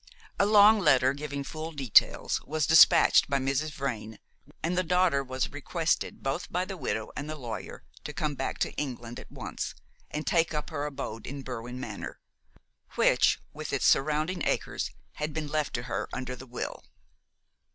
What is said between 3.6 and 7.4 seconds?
Vrain, and the daughter was requested, both by the widow and the